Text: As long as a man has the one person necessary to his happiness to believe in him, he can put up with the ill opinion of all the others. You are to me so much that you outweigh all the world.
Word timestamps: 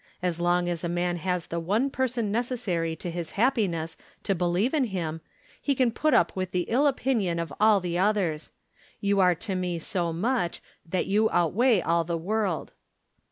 As 0.23 0.39
long 0.39 0.67
as 0.67 0.83
a 0.83 0.89
man 0.89 1.17
has 1.17 1.45
the 1.45 1.59
one 1.59 1.91
person 1.91 2.31
necessary 2.31 2.95
to 2.95 3.11
his 3.11 3.33
happiness 3.37 3.97
to 4.23 4.33
believe 4.33 4.73
in 4.73 4.85
him, 4.85 5.21
he 5.61 5.75
can 5.75 5.91
put 5.91 6.11
up 6.15 6.35
with 6.35 6.49
the 6.49 6.65
ill 6.69 6.87
opinion 6.87 7.37
of 7.37 7.53
all 7.59 7.79
the 7.79 7.99
others. 7.99 8.49
You 8.99 9.19
are 9.19 9.35
to 9.35 9.53
me 9.53 9.77
so 9.77 10.11
much 10.11 10.59
that 10.89 11.05
you 11.05 11.29
outweigh 11.29 11.81
all 11.81 12.03
the 12.03 12.17
world. 12.17 12.73